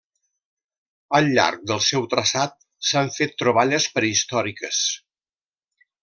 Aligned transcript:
Al 1.17 1.27
llarg 1.33 1.67
del 1.73 1.83
seu 1.89 2.07
traçat 2.15 2.55
s'han 2.91 3.11
fet 3.17 3.35
troballes 3.45 3.87
prehistòriques. 3.99 4.81